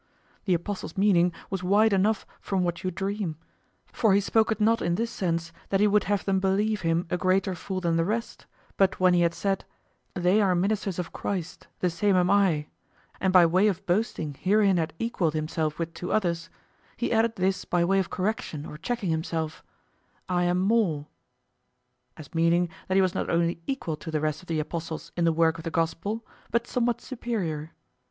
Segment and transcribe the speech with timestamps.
[0.45, 3.35] The apostle's meaning was wide enough from what you dream;
[3.93, 7.05] for he spoke it not in this sense, that he would have them believe him
[7.11, 9.63] a greater fool than the rest, but when he had said,
[10.15, 12.65] "They are ministers of Christ, the same am I,"
[13.19, 16.49] and by way of boasting herein had equaled himself with to others,
[16.97, 19.63] he added this by way of correction or checking himself,
[20.27, 21.05] "I am more,"
[22.17, 25.25] as meaning that he was not only equal to the rest of the apostles in
[25.25, 27.73] the work of the Gospel, but somewhat superior.